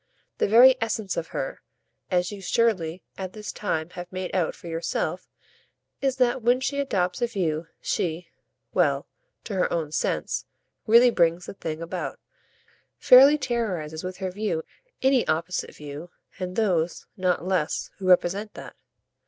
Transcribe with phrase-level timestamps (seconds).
[0.39, 1.61] The very essence of her,
[2.09, 5.27] as you surely by this time have made out for yourself,
[6.01, 8.27] is that when she adopts a view she
[8.73, 9.07] well,
[9.43, 10.45] to her own sense,
[10.87, 12.19] really brings the thing about,
[12.97, 14.63] fairly terrorises with her view
[15.03, 16.09] any other, any opposite view,
[16.39, 18.75] and those, not less, who represent that.